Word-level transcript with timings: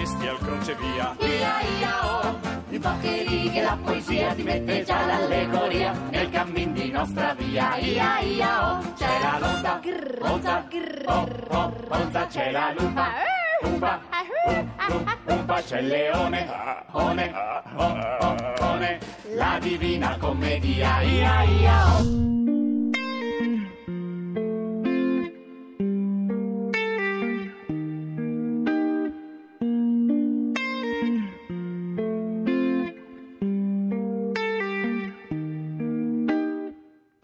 bestia 0.00 0.30
al 0.30 0.38
crocevia. 0.38 1.14
Ia 1.20 1.54
ia 1.78 1.94
oh, 2.08 2.38
in 2.70 2.80
poche 2.80 3.24
righe 3.28 3.62
la 3.62 3.76
poesia 3.84 4.34
ti 4.34 4.42
mette 4.42 4.84
già 4.84 5.04
l'allegoria 5.04 5.92
nel 6.10 6.30
cammin 6.30 6.72
di 6.72 6.90
nostra 6.90 7.34
via. 7.34 7.76
Ia 7.76 8.20
ia 8.20 8.52
oh, 8.64 8.92
c'è 8.96 9.12
la 9.20 9.38
lonza, 9.38 9.80
lonza, 10.20 10.64
oh 11.06 11.28
oh, 11.48 11.72
lonza 11.88 12.26
c'è 12.26 12.50
la 12.50 12.72
lupa. 12.78 13.08
Umba, 13.62 14.00
umba, 14.88 15.16
umba, 15.26 15.60
c'è 15.60 15.80
il 15.80 15.88
leone, 15.88 16.48
one, 16.92 17.30
oh, 17.76 17.98
oh, 18.20 18.54
one, 18.72 18.98
la 19.34 19.58
divina 19.60 20.16
commedia, 20.18 21.02
ia 21.02 21.42
ia 21.42 21.98
oh. 21.98 22.39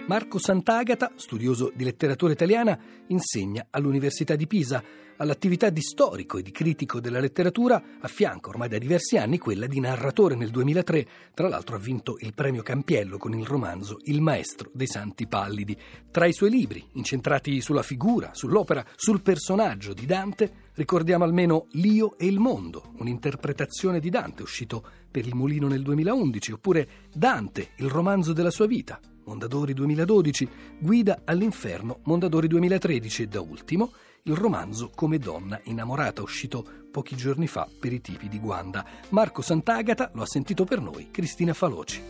Marco 0.07 0.39
Sant'Agata, 0.39 1.15
studioso 1.17 1.73
di 1.75 1.83
letteratura 1.83 2.31
italiana, 2.33 2.79
insegna 3.09 3.67
all'Università 3.71 4.37
di 4.37 4.47
Pisa. 4.47 4.81
All'attività 5.17 5.69
di 5.69 5.81
storico 5.81 6.39
e 6.39 6.43
di 6.43 6.53
critico 6.53 7.01
della 7.01 7.19
letteratura 7.19 7.83
affianca 8.01 8.51
ormai 8.51 8.69
da 8.69 8.79
diversi 8.79 9.17
anni 9.17 9.39
quella 9.39 9.67
di 9.67 9.81
narratore 9.81 10.37
nel 10.37 10.51
2003. 10.51 11.07
Tra 11.35 11.49
l'altro 11.49 11.75
ha 11.75 11.81
vinto 11.81 12.19
il 12.21 12.35
premio 12.35 12.63
Campiello 12.63 13.19
con 13.19 13.35
il 13.35 13.45
romanzo 13.45 13.97
Il 14.05 14.21
maestro 14.21 14.71
dei 14.73 14.87
santi 14.87 15.27
pallidi. 15.27 15.77
Tra 16.13 16.27
i 16.27 16.33
suoi 16.33 16.51
libri, 16.51 16.87
incentrati 16.93 17.61
sulla 17.61 17.83
figura, 17.83 18.31
sull'opera, 18.33 18.87
sul 18.95 19.23
personaggio 19.23 19.93
di 19.93 20.07
Dante, 20.07 20.71
ricordiamo 20.75 21.25
almeno 21.25 21.67
L'Io 21.73 22.17
e 22.17 22.27
il 22.27 22.39
mondo, 22.39 22.93
un'interpretazione 22.99 23.99
di 23.99 24.11
Dante 24.11 24.43
uscito 24.43 24.87
per 25.11 25.27
il 25.27 25.35
Mulino 25.35 25.67
nel 25.67 25.83
2011, 25.83 26.53
oppure 26.53 26.89
Dante, 27.13 27.71
il 27.79 27.89
romanzo 27.89 28.33
della 28.33 28.51
sua 28.51 28.67
vita, 28.67 29.01
Mondadori 29.27 29.75
2012, 29.75 30.49
Guida 30.79 31.23
all'inferno, 31.25 31.99
Mondadori 32.05 32.47
2013 32.47 33.23
e 33.23 33.27
da 33.27 33.41
ultimo 33.41 33.93
il 34.23 34.35
romanzo 34.35 34.91
Come 34.95 35.19
donna 35.19 35.61
innamorata, 35.65 36.23
uscito 36.23 36.65
pochi 36.91 37.17
giorni 37.17 37.47
fa 37.47 37.69
per 37.79 37.93
i 37.93 38.01
tipi 38.01 38.29
di 38.29 38.39
Guanda. 38.39 38.85
Marco 39.11 39.43
Sant'Agata 39.43 40.11
lo 40.15 40.23
ha 40.23 40.27
sentito 40.27 40.65
per 40.65 40.81
noi, 40.81 41.11
Cristina 41.11 41.55
Faloci. 41.55 42.03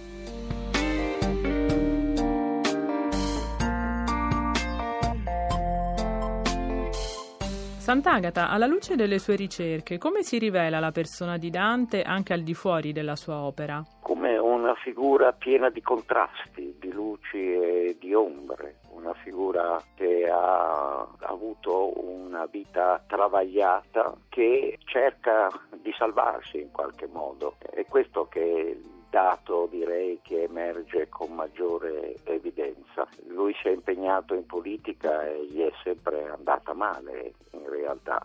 Sant'Agata, 7.78 8.51
alla 8.51 8.67
luce 8.67 8.97
delle 8.97 9.19
sue 9.19 9.36
ricerche, 9.36 9.97
come 9.97 10.23
si 10.23 10.39
rivela 10.39 10.80
la 10.80 10.91
persona 10.91 11.39
di 11.39 11.51
Dante 11.51 12.03
anche 12.03 12.33
al 12.33 12.42
di 12.42 12.53
fuori 12.53 12.92
della 12.92 13.14
sua 13.14 13.42
opera? 13.42 13.83
Come 14.07 14.39
una 14.39 14.77
figura 14.77 15.33
piena 15.33 15.69
di 15.69 15.83
contrasti, 15.83 16.77
di 16.79 16.93
luci 16.93 17.53
e 17.55 17.97
di 17.99 18.15
ombre, 18.15 18.77
una 18.91 19.13
figura 19.15 19.83
che 19.97 20.31
ha 20.31 21.05
avuto 21.23 21.91
una 22.09 22.47
vita 22.47 23.03
travagliata 23.05 24.15
che 24.29 24.79
cerca 24.85 25.51
di 25.83 25.93
salvarsi 25.98 26.61
in 26.61 26.71
qualche 26.71 27.09
modo. 27.09 27.57
È 27.59 27.85
questo 27.87 28.29
che 28.29 28.81
dato 29.11 29.67
direi 29.73 30.20
che 30.23 30.45
emerge 30.45 31.09
con 31.09 31.35
maggiore 31.35 32.15
evidenza. 32.27 33.09
Lui 33.27 33.57
si 33.61 33.67
è 33.67 33.73
impegnato 33.73 34.35
in 34.35 34.47
politica 34.47 35.27
e 35.27 35.47
gli 35.47 35.63
è 35.63 35.73
sempre 35.83 36.29
andata 36.29 36.75
male 36.75 37.33
in 37.51 37.69
realtà. 37.69 38.23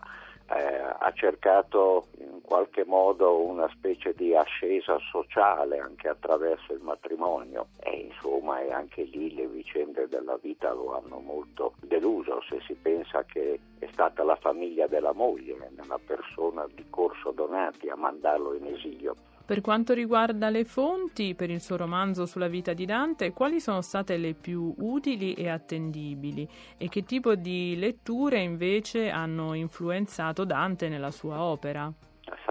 Eh, 0.54 0.94
ha 0.98 1.12
cercato 1.14 2.08
in 2.18 2.42
qualche 2.42 2.84
modo 2.84 3.40
una 3.40 3.68
specie 3.72 4.12
di 4.14 4.36
ascesa 4.36 4.98
sociale 5.10 5.78
anche 5.78 6.08
attraverso 6.08 6.74
il 6.74 6.82
matrimonio 6.82 7.68
e 7.80 8.08
insomma 8.10 8.60
e 8.60 8.70
anche 8.70 9.04
lì 9.04 9.34
le 9.34 9.46
vicende 9.46 10.08
della 10.08 10.36
vita 10.36 10.72
lo 10.72 10.94
hanno 10.96 11.20
molto 11.20 11.74
deluso. 11.80 12.42
Se 12.42 12.60
si 12.66 12.74
pensa 12.74 13.24
che 13.24 13.58
è 13.78 13.88
stata 13.92 14.22
la 14.24 14.36
famiglia 14.36 14.86
della 14.86 15.12
moglie 15.12 15.56
nella 15.74 15.98
persona 16.04 16.66
di 16.74 16.84
Corso 16.90 17.30
Donati 17.30 17.88
a 17.88 17.96
mandarlo 17.96 18.52
in 18.54 18.66
esilio 18.66 19.16
per 19.44 19.60
quanto 19.60 19.92
riguarda 19.92 20.48
le 20.50 20.64
fonti 20.64 21.34
per 21.34 21.50
il 21.50 21.60
suo 21.60 21.76
romanzo 21.76 22.26
sulla 22.26 22.48
vita 22.48 22.72
di 22.72 22.84
Dante, 22.84 23.32
quali 23.32 23.60
sono 23.60 23.80
state 23.80 24.16
le 24.16 24.34
più 24.34 24.74
utili 24.78 25.34
e 25.34 25.48
attendibili 25.48 26.48
e 26.76 26.88
che 26.88 27.04
tipo 27.04 27.34
di 27.34 27.76
letture 27.76 28.38
invece 28.38 29.10
hanno 29.10 29.54
influenzato 29.54 30.44
Dante 30.44 30.88
nella 30.88 31.10
sua 31.10 31.42
opera? 31.42 31.92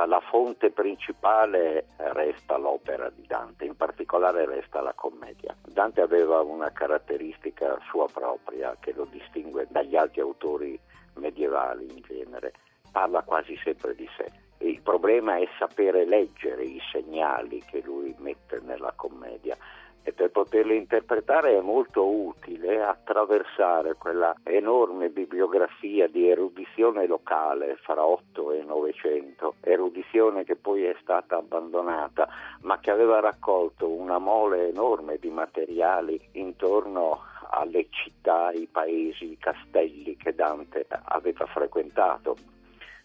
La 0.07 0.19
fonte 0.19 0.72
principale 0.72 1.85
resta 1.97 2.57
l'opera 2.57 3.09
di 3.09 3.23
Dante, 3.28 3.66
in 3.66 3.75
particolare 3.75 4.46
resta 4.46 4.81
la 4.81 4.94
commedia. 4.94 5.56
Dante 5.66 6.02
aveva 6.02 6.41
una 6.41 6.72
caratteristica 6.72 7.78
sua 7.90 8.08
propria 8.12 8.75
che 8.79 8.94
lo 8.94 9.06
distingue 9.06 9.68
dagli 9.69 9.96
altri 9.96 10.22
autori 10.22 10.78
medievali 11.16 11.88
in 11.91 12.02
genere, 12.02 12.53
parla 12.91 13.22
quasi 13.22 13.56
sempre 13.63 13.96
di 13.96 14.08
sé 14.18 14.50
il 14.61 14.81
problema 14.81 15.38
è 15.38 15.47
sapere 15.57 16.05
leggere 16.05 16.63
i 16.63 16.79
segnali 16.91 17.63
che 17.69 17.81
lui 17.83 18.13
mette 18.19 18.59
nella 18.63 18.94
commedia 18.95 19.57
e 20.03 20.13
per 20.13 20.31
poterli 20.31 20.75
interpretare 20.75 21.55
è 21.55 21.61
molto 21.61 22.07
utile 22.07 22.81
attraversare 22.81 23.95
quella 23.95 24.35
enorme 24.44 25.09
bibliografia 25.09 26.07
di 26.07 26.27
erudizione 26.27 27.05
locale 27.05 27.77
fra 27.83 28.03
8 28.03 28.51
e 28.51 28.63
900, 28.63 29.55
erudizione 29.61 30.44
che 30.44 30.55
poi 30.55 30.85
è 30.85 30.95
stata 31.01 31.38
abbandonata, 31.38 32.28
ma 32.61 32.79
che 32.79 32.89
aveva 32.89 33.19
raccolto 33.19 33.88
una 33.89 34.17
mole 34.17 34.69
enorme 34.69 35.17
di 35.19 35.29
materiali 35.29 36.19
intorno 36.33 37.22
alle 37.51 37.88
città, 37.89 38.51
i 38.51 38.67
paesi, 38.72 39.31
i 39.31 39.38
castelli 39.38 40.16
che 40.17 40.33
Dante 40.33 40.88
aveva 40.89 41.45
frequentato 41.45 42.38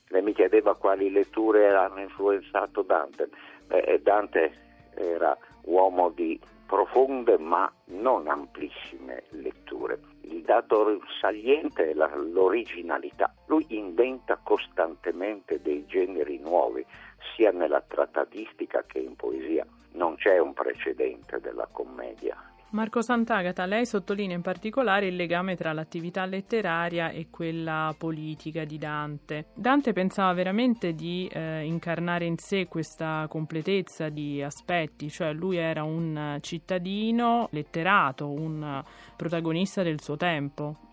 lei 0.09 0.23
mi 0.23 0.33
chiedeva 0.33 0.77
quali 0.77 1.11
letture 1.11 1.75
hanno 1.75 2.01
influenzato 2.01 2.83
Dante. 2.83 3.29
Beh, 3.67 4.01
Dante 4.03 4.53
era 4.95 5.37
uomo 5.63 6.11
di 6.11 6.39
profonde 6.67 7.39
ma 7.39 7.73
non 7.87 8.29
amplissime 8.29 9.25
letture. 9.31 10.01
Il 10.23 10.43
dato 10.43 11.01
saliente 11.21 11.91
è 11.91 11.95
la, 11.95 12.11
l'originalità. 12.15 13.33
Lui 13.47 13.65
inventa 13.69 14.39
costantemente 14.43 15.61
dei 15.61 15.87
generi 15.87 16.39
nuovi, 16.39 16.85
sia 17.35 17.51
nella 17.53 17.81
trattatistica 17.81 18.85
che 18.87 18.99
in 18.99 19.15
poesia. 19.17 19.65
Non 19.93 20.17
c'è 20.17 20.39
un 20.39 20.53
precedente 20.53 21.41
della 21.41 21.69
commedia. 21.71 22.37
Marco 22.71 23.01
Sant'Agata, 23.01 23.65
lei 23.65 23.87
sottolinea 23.87 24.37
in 24.37 24.43
particolare 24.43 25.07
il 25.07 25.17
legame 25.17 25.57
tra 25.57 25.73
l'attività 25.73 26.25
letteraria 26.27 27.11
e 27.11 27.29
quella 27.31 27.95
politica 27.97 28.65
di 28.65 28.77
Dante. 28.77 29.47
Dante 29.55 29.93
pensava 29.93 30.33
veramente 30.33 30.93
di 30.93 31.29
eh, 31.33 31.65
incarnare 31.65 32.27
in 32.27 32.37
sé 32.39 32.67
questa 32.67 33.27
completezza 33.29 34.09
di 34.09 34.43
aspetti, 34.43 35.09
cioè 35.09 35.33
lui 35.33 35.57
era 35.57 35.85
un 35.85 36.39
cittadino 36.41 37.49
letterato, 37.53 38.31
un 38.31 38.83
protagonista 39.17 39.83
del 39.83 40.01
suo 40.01 40.17
tempo 40.17 40.86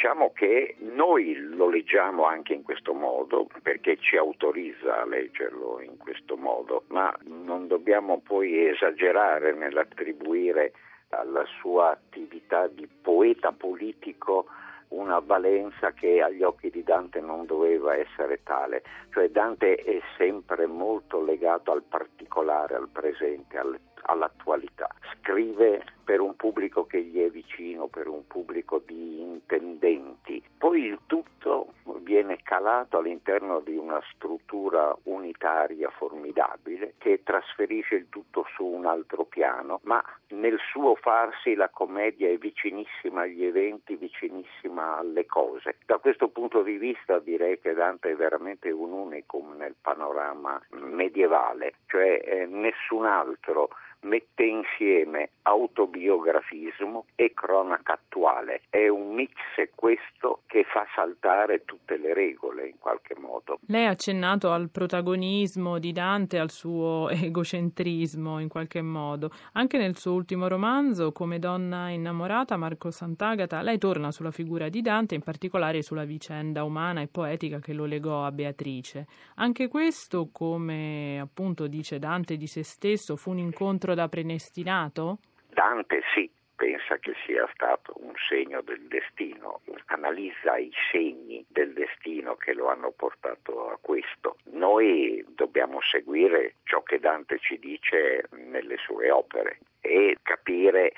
diciamo 0.00 0.32
che 0.32 0.76
noi 0.78 1.36
lo 1.36 1.68
leggiamo 1.68 2.24
anche 2.24 2.54
in 2.54 2.62
questo 2.62 2.94
modo 2.94 3.46
perché 3.62 3.96
ci 3.98 4.16
autorizza 4.16 5.02
a 5.02 5.06
leggerlo 5.06 5.80
in 5.80 5.96
questo 5.98 6.36
modo, 6.36 6.84
ma 6.88 7.14
non 7.24 7.66
dobbiamo 7.66 8.20
poi 8.20 8.68
esagerare 8.68 9.52
nell'attribuire 9.52 10.72
alla 11.10 11.44
sua 11.60 11.90
attività 11.90 12.66
di 12.66 12.88
poeta 12.88 13.52
politico 13.52 14.46
una 14.88 15.20
valenza 15.20 15.92
che 15.92 16.20
agli 16.22 16.42
occhi 16.42 16.70
di 16.70 16.82
Dante 16.82 17.20
non 17.20 17.46
doveva 17.46 17.94
essere 17.94 18.42
tale, 18.42 18.82
cioè 19.12 19.28
Dante 19.28 19.76
è 19.76 20.00
sempre 20.16 20.66
molto 20.66 21.22
legato 21.22 21.72
al 21.72 21.82
particolare, 21.82 22.74
al 22.74 22.88
presente, 22.88 23.60
all'attualità. 24.02 24.88
Scrive 25.14 25.84
per 26.02 26.20
un 26.20 26.34
pubblico 26.36 26.86
che 26.86 27.02
gli 27.02 27.22
è 27.22 27.30
vicino, 27.30 27.86
per 27.86 28.08
un 28.08 28.26
pubblico 28.26 28.82
di 28.84 29.20
intendenti. 29.20 30.42
Poi 30.58 30.84
il 30.84 30.98
tutto 31.06 31.74
viene 32.00 32.38
calato 32.42 32.98
all'interno 32.98 33.60
di 33.60 33.76
una 33.76 34.00
struttura 34.12 34.96
unitaria 35.04 35.90
formidabile 35.90 36.94
che 36.98 37.22
trasferisce 37.22 37.94
il 37.94 38.08
tutto 38.08 38.44
su 38.54 38.64
un 38.64 38.86
altro 38.86 39.24
piano, 39.24 39.80
ma 39.84 40.02
nel 40.28 40.58
suo 40.70 40.94
farsi 40.96 41.54
la 41.54 41.68
commedia 41.68 42.28
è 42.28 42.36
vicinissima 42.36 43.22
agli 43.22 43.44
eventi, 43.44 43.96
vicinissima 43.96 44.98
alle 44.98 45.26
cose. 45.26 45.76
Da 45.86 45.98
questo 45.98 46.28
punto 46.28 46.62
di 46.62 46.78
vista 46.78 47.18
direi 47.18 47.60
che 47.60 47.74
Dante 47.74 48.10
è 48.10 48.16
veramente 48.16 48.70
un 48.70 48.92
unicum 48.92 49.56
nel 49.56 49.76
panorama 49.80 50.60
medievale, 50.70 51.74
cioè 51.86 52.20
eh, 52.24 52.46
nessun 52.46 53.06
altro 53.06 53.68
mette 54.02 54.44
insieme 54.44 55.30
autobiografismo 55.42 57.06
e 57.14 57.32
cronaca 57.34 57.94
attuale. 57.94 58.62
È 58.68 58.88
un 58.88 59.14
mix 59.14 59.32
questo 59.80 60.42
che 60.46 60.64
fa 60.64 60.86
saltare 60.94 61.64
tutte 61.64 61.96
le 61.96 62.12
regole 62.12 62.68
in 62.68 62.78
qualche 62.78 63.16
modo. 63.18 63.58
Lei 63.66 63.86
ha 63.86 63.90
accennato 63.90 64.52
al 64.52 64.68
protagonismo 64.70 65.78
di 65.78 65.92
Dante, 65.92 66.38
al 66.38 66.50
suo 66.50 67.08
egocentrismo 67.10 68.38
in 68.38 68.48
qualche 68.48 68.82
modo. 68.82 69.30
Anche 69.52 69.78
nel 69.78 69.96
suo 69.96 70.12
ultimo 70.12 70.48
romanzo, 70.48 71.12
Come 71.12 71.38
donna 71.38 71.88
innamorata, 71.88 72.56
Marco 72.56 72.90
Sant'Agata, 72.90 73.62
lei 73.62 73.78
torna 73.78 74.10
sulla 74.10 74.30
figura 74.30 74.68
di 74.68 74.82
Dante, 74.82 75.14
in 75.14 75.22
particolare 75.22 75.82
sulla 75.82 76.04
vicenda 76.04 76.64
umana 76.64 77.00
e 77.00 77.08
poetica 77.08 77.58
che 77.58 77.72
lo 77.72 77.86
legò 77.86 78.24
a 78.24 78.32
Beatrice. 78.32 79.06
Anche 79.36 79.68
questo, 79.68 80.28
come 80.30 81.18
appunto 81.20 81.66
dice 81.66 81.98
Dante 81.98 82.36
di 82.36 82.46
se 82.46 82.62
stesso, 82.62 83.16
fu 83.16 83.30
un 83.30 83.38
incontro 83.38 83.94
da 83.94 84.08
predestinato? 84.08 85.18
Dante 85.60 86.00
sì, 86.14 86.30
pensa 86.56 86.96
che 86.96 87.12
sia 87.26 87.46
stato 87.52 87.92
un 87.96 88.14
segno 88.30 88.62
del 88.62 88.80
destino, 88.88 89.60
analizza 89.88 90.56
i 90.56 90.72
segni 90.90 91.44
del 91.48 91.74
destino 91.74 92.34
che 92.36 92.54
lo 92.54 92.70
hanno 92.70 92.92
portato 92.92 93.68
a 93.68 93.76
questo. 93.78 94.38
Noi 94.52 95.22
dobbiamo 95.28 95.82
seguire 95.82 96.54
ciò 96.62 96.82
che 96.82 96.98
Dante 96.98 97.38
ci 97.40 97.58
dice 97.58 98.24
nelle 98.30 98.78
sue 98.78 99.10
opere 99.10 99.58
e 99.82 100.16
capire 100.22 100.94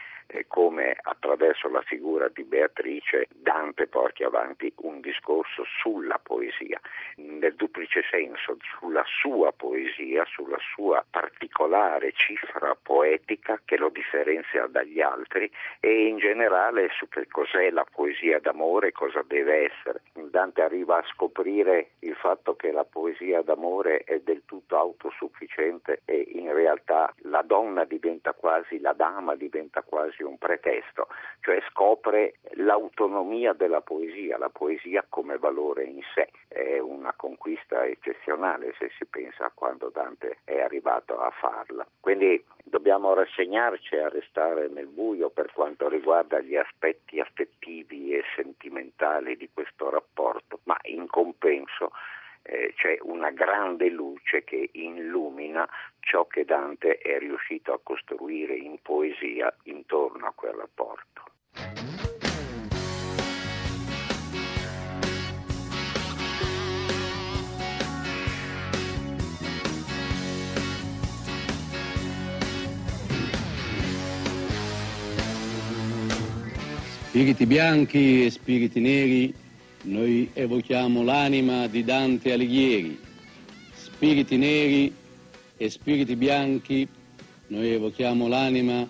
come 0.49 0.97
attraverso 1.01 1.69
la 1.69 1.83
figura 1.83 2.29
di 2.29 2.45
Beatrice 2.45 3.29
Dante 3.35 3.87
porti 3.87 4.25
avanti 4.25 4.73
un 4.79 5.01
discorso 5.01 5.65
sulla 5.81 6.19
poesia, 6.23 6.81
nel 7.17 7.55
duplice 7.55 8.03
senso, 8.11 8.57
sulla 8.79 9.05
sua 9.07 9.53
poesia, 9.53 10.25
sulla 10.27 10.59
sua 10.75 11.05
particolare 11.09 12.13
cifra 12.13 12.77
poetica 12.81 13.61
che 13.65 13.77
lo 13.77 13.89
differenzia 13.91 14.67
dagli 14.67 15.01
altri 15.01 15.51
e 15.81 16.07
in 16.07 16.19
generale 16.19 16.89
su 16.97 17.09
che 17.09 17.27
cos'è 17.29 17.71
la 17.71 17.85
poesia 17.91 18.39
d'amore, 18.39 18.93
cosa 18.93 19.23
deve 19.27 19.71
essere. 19.71 20.03
Dante 20.15 20.63
arriva 20.63 20.99
a 20.99 21.05
scoprire 21.13 21.91
il 22.01 22.15
fatto 22.15 22.57
che 22.57 22.73
la 22.73 22.85
poesia 22.85 23.43
d'amore 23.43 23.99
è 24.05 24.21
del 24.21 24.43
tutto 24.47 24.79
autosufficiente 24.79 26.01
e 26.05 26.27
in 26.33 26.53
realtà 26.53 27.13
la 27.23 27.43
donna 27.43 27.85
diventa 27.85 28.33
quasi, 28.33 28.81
la 28.81 28.93
dama 28.93 29.35
diventa 29.35 29.83
quasi 29.83 30.22
un 30.23 30.39
pretesto, 30.39 31.09
cioè 31.41 31.61
scopre 31.71 32.35
l'autonomia 32.55 33.53
della 33.53 33.81
poesia, 33.81 34.39
la 34.39 34.51
poesia 34.51 35.05
come 35.09 35.39
valore 35.39 35.85
in 35.85 36.01
sé. 36.15 36.31
È 36.49 36.79
una 36.79 37.13
conquista 37.15 37.85
eccezionale 37.85 38.75
se 38.79 38.91
si 38.97 39.05
pensa 39.07 39.47
a 39.47 39.53
quando 39.55 39.91
Dante 39.91 40.39
è 40.45 40.61
arrivato 40.61 41.19
a 41.19 41.31
farla. 41.31 41.87
Quindi 42.01 42.43
dobbiamo 42.63 43.15
rassegnarci 43.15 43.97
a 43.97 44.09
restare 44.09 44.69
nel 44.69 44.87
buio 44.87 45.31
per 45.31 45.53
quanto 45.53 45.89
riguarda 45.89 46.41
gli 46.41 46.57
aspetti 46.57 47.21
affettivi 47.21 48.15
e 48.15 48.23
sentimentali 48.35 49.37
di 49.37 49.49
questo 49.53 49.91
rapporto, 49.91 50.61
ma 50.65 50.77
in 50.83 51.07
compenso 51.07 51.91
eh, 52.43 52.73
c'è 52.77 52.99
una 53.03 53.31
grande 53.31 53.89
luce 53.89 54.43
che 54.45 54.71
illumina 54.73 55.69
ciò 56.13 56.27
che 56.27 56.45
Dante 56.45 56.99
è 56.99 57.19
riuscito 57.19 57.73
a 57.73 57.81
costruire 57.83 58.55
in 58.55 58.77
poesia 58.83 59.51
intorno 59.63 60.27
a 60.27 60.33
quel 60.37 60.53
rapporto. 60.53 61.23
Spiriti 77.09 77.47
bianchi 77.47 78.27
e 78.27 78.31
spiriti 78.31 78.81
neri 78.81 79.35
noi 79.85 80.31
evochiamo 80.35 81.03
l'anima 81.03 81.67
di 81.69 81.83
Dante 81.83 82.33
Alighieri, 82.33 83.01
spiriti 83.73 84.37
neri 84.37 85.01
e 85.63 85.71
spiriti 85.71 86.17
bianchi, 86.17 86.89
noi 87.47 87.71
evochiamo 87.71 88.27
l'anima 88.27 88.85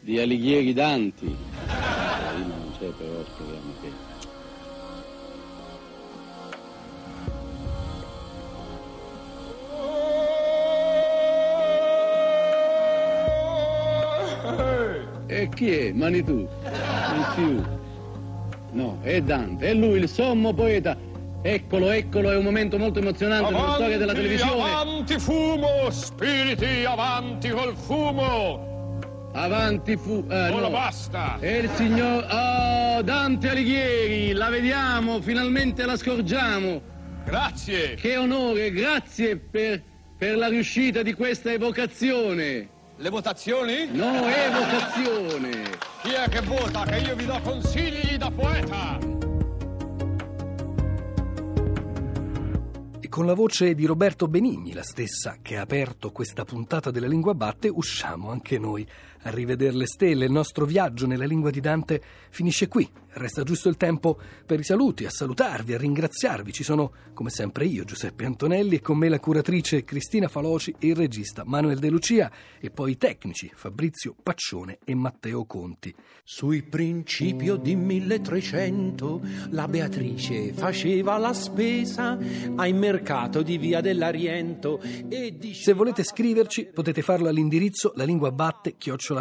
di 0.00 0.18
Alighieri 0.18 0.72
Danti. 0.72 1.36
La 1.66 2.32
non 2.32 2.72
c'è 2.78 2.86
però, 2.96 3.22
speriamo 3.26 3.74
che... 3.82 4.06
E 15.26 15.48
chi 15.50 15.70
è? 15.72 15.92
Mani 15.92 16.24
tu? 16.24 16.48
Non. 17.36 17.78
No, 18.70 18.98
è 19.02 19.20
Dante, 19.20 19.66
è 19.66 19.74
lui 19.74 19.98
il 19.98 20.08
sommo 20.08 20.54
poeta. 20.54 21.07
Eccolo, 21.40 21.90
eccolo, 21.90 22.32
è 22.32 22.36
un 22.36 22.44
momento 22.44 22.78
molto 22.78 22.98
emozionante 22.98 23.46
avanti, 23.46 23.62
nella 23.62 23.74
storia 23.74 23.98
della 23.98 24.12
televisione. 24.12 24.70
Avanti 24.70 25.18
fumo, 25.18 25.90
spiriti, 25.90 26.84
avanti 26.84 27.48
col 27.50 27.76
fumo. 27.76 28.98
Avanti 29.32 29.96
fu... 29.96 30.24
Eh, 30.28 30.48
Ora 30.50 30.60
no. 30.60 30.70
basta. 30.70 31.36
E 31.38 31.58
il 31.58 31.70
signor... 31.74 32.26
Oh, 32.28 33.02
Dante 33.02 33.50
Alighieri, 33.50 34.32
la 34.32 34.48
vediamo, 34.48 35.20
finalmente 35.20 35.86
la 35.86 35.96
scorgiamo. 35.96 36.82
Grazie. 37.24 37.94
Che 37.94 38.16
onore, 38.16 38.72
grazie 38.72 39.36
per, 39.36 39.80
per 40.16 40.36
la 40.36 40.48
riuscita 40.48 41.02
di 41.02 41.12
questa 41.12 41.52
evocazione. 41.52 42.68
Le 42.96 43.10
votazioni? 43.10 43.88
No, 43.92 44.26
evocazione. 44.26 45.62
Chi 46.02 46.10
è 46.10 46.28
che 46.28 46.40
vota? 46.40 46.82
Che 46.82 46.96
io 46.96 47.14
vi 47.14 47.26
do 47.26 47.38
consigli 47.44 48.16
da 48.16 48.28
poeta. 48.28 49.17
Con 53.18 53.26
la 53.26 53.34
voce 53.34 53.74
di 53.74 53.84
Roberto 53.84 54.28
Benigni, 54.28 54.72
la 54.72 54.84
stessa 54.84 55.38
che 55.42 55.56
ha 55.56 55.62
aperto 55.62 56.12
questa 56.12 56.44
puntata 56.44 56.92
della 56.92 57.08
Lingua 57.08 57.34
Batte, 57.34 57.66
usciamo 57.66 58.30
anche 58.30 58.60
noi 58.60 58.86
a 59.28 59.32
rivedere 59.32 59.76
le 59.76 59.86
stelle. 59.86 60.24
Il 60.24 60.32
nostro 60.32 60.64
viaggio 60.64 61.06
nella 61.06 61.24
lingua 61.24 61.50
di 61.50 61.60
Dante 61.60 62.02
finisce 62.30 62.68
qui. 62.68 62.88
Resta 63.10 63.42
giusto 63.42 63.68
il 63.68 63.76
tempo 63.76 64.18
per 64.46 64.60
i 64.60 64.64
saluti, 64.64 65.04
a 65.04 65.10
salutarvi, 65.10 65.74
a 65.74 65.78
ringraziarvi. 65.78 66.52
Ci 66.52 66.62
sono, 66.62 66.92
come 67.14 67.30
sempre, 67.30 67.64
io, 67.64 67.84
Giuseppe 67.84 68.24
Antonelli, 68.24 68.76
e 68.76 68.80
con 68.80 68.96
me 68.96 69.08
la 69.08 69.18
curatrice 69.18 69.82
Cristina 69.82 70.28
Faloci 70.28 70.74
e 70.78 70.88
il 70.88 70.94
regista 70.94 71.42
Manuel 71.44 71.78
De 71.78 71.90
Lucia, 71.90 72.30
e 72.60 72.70
poi 72.70 72.92
i 72.92 72.96
tecnici 72.96 73.50
Fabrizio 73.54 74.14
Paccione 74.22 74.78
e 74.84 74.94
Matteo 74.94 75.46
Conti. 75.46 75.92
Sui 76.22 76.62
principio 76.62 77.56
di 77.56 77.74
1300 77.74 79.20
la 79.50 79.66
Beatrice 79.66 80.52
faceva 80.52 81.16
la 81.16 81.32
spesa 81.32 82.18
ai 82.56 82.72
mercato 82.72 83.42
di 83.42 83.58
Via 83.58 83.80
dell'Ariento 83.80 84.80
e 85.08 85.34
diceva... 85.36 85.64
Se 85.64 85.72
volete 85.72 86.04
scriverci 86.04 86.66
potete 86.72 87.02
farlo 87.02 87.28
all'indirizzo 87.28 87.92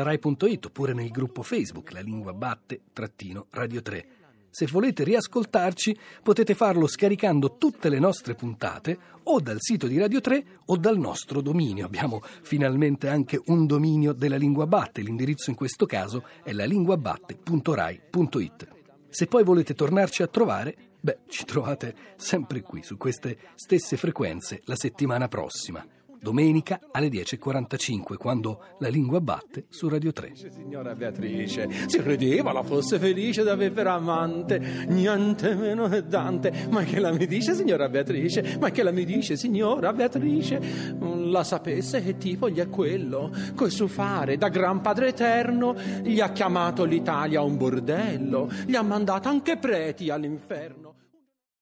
lalinguabatte-rai.it 0.03 0.65
oppure 0.65 0.93
nel 0.93 1.09
gruppo 1.09 1.41
Facebook 1.41 1.91
La 1.91 2.01
Lingua 2.01 2.33
Batte-Radio 2.33 3.81
3. 3.81 4.07
Se 4.49 4.65
volete 4.65 5.03
riascoltarci 5.03 5.97
potete 6.23 6.55
farlo 6.55 6.87
scaricando 6.87 7.57
tutte 7.57 7.89
le 7.89 7.99
nostre 7.99 8.33
puntate 8.33 8.97
o 9.23 9.39
dal 9.39 9.57
sito 9.59 9.87
di 9.87 9.99
Radio 9.99 10.19
3 10.19 10.45
o 10.65 10.77
dal 10.77 10.97
nostro 10.97 11.41
dominio. 11.41 11.85
Abbiamo 11.85 12.23
finalmente 12.41 13.07
anche 13.07 13.39
un 13.47 13.67
dominio 13.67 14.13
della 14.13 14.37
Lingua 14.37 14.65
Batte, 14.65 15.01
l'indirizzo 15.01 15.51
in 15.51 15.55
questo 15.55 15.85
caso 15.85 16.23
è 16.43 16.53
lalinguabatte.rai.it. 16.53 18.67
Se 19.09 19.27
poi 19.27 19.43
volete 19.43 19.75
tornarci 19.75 20.23
a 20.23 20.27
trovare, 20.27 20.75
beh, 20.99 21.19
ci 21.27 21.45
trovate 21.45 21.95
sempre 22.15 22.61
qui 22.61 22.81
su 22.83 22.97
queste 22.97 23.37
stesse 23.55 23.95
frequenze 23.95 24.61
la 24.65 24.75
settimana 24.75 25.27
prossima 25.27 25.85
domenica 26.19 26.79
alle 26.91 27.07
10.45, 27.09 28.15
quando 28.15 28.75
la 28.79 28.87
lingua 28.87 29.21
batte 29.21 29.65
su 29.69 29.87
Radio 29.87 30.11
3. 30.11 30.31
Signora 30.35 30.95
Beatrice, 30.95 31.69
si 31.87 31.99
credeva 31.99 32.51
la 32.51 32.63
fosse 32.63 32.99
felice 32.99 33.43
d'aver 33.43 33.71
per 33.71 33.87
amante, 33.87 34.85
niente 34.87 35.55
meno 35.55 35.87
che 35.87 36.05
Dante. 36.05 36.67
Ma 36.69 36.83
che 36.83 36.99
la 36.99 37.11
mi 37.11 37.25
dice, 37.27 37.53
signora 37.53 37.89
Beatrice? 37.89 38.57
Ma 38.59 38.69
che 38.71 38.83
la 38.83 38.91
mi 38.91 39.05
dice, 39.05 39.35
signora 39.35 39.93
Beatrice? 39.93 40.95
La 40.99 41.43
sapesse 41.43 42.03
che 42.03 42.17
tipo 42.17 42.49
gli 42.49 42.59
è 42.59 42.69
quello? 42.69 43.31
Coi 43.55 43.69
suo 43.69 43.87
fare 43.87 44.37
da 44.37 44.49
gran 44.49 44.81
padre 44.81 45.09
eterno 45.09 45.75
gli 46.03 46.19
ha 46.19 46.31
chiamato 46.31 46.83
l'Italia 46.83 47.41
un 47.41 47.57
bordello, 47.57 48.49
gli 48.65 48.75
ha 48.75 48.81
mandato 48.81 49.29
anche 49.29 49.57
preti 49.57 50.09
all'inferno. 50.09 50.95